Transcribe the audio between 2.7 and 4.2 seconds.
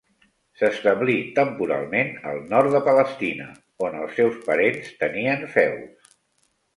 de Palestina, on els